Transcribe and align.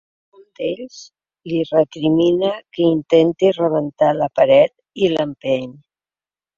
Un 0.37 0.45
d’ells 0.59 0.95
li 1.51 1.59
recrimina 1.67 2.51
que 2.79 2.89
intenti 2.95 3.53
rebentar 3.61 4.11
la 4.25 4.33
paret 4.41 4.77
i 5.07 5.15
l’empeny. 5.17 5.75